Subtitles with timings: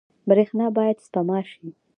[0.29, 1.67] برښنا باید سپما شي